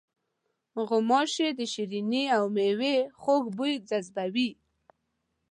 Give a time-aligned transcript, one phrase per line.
[0.87, 4.49] غوماشې د شریني او میوې خوږ بوی جذبوي.